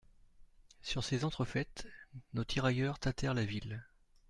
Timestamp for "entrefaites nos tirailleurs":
1.25-2.97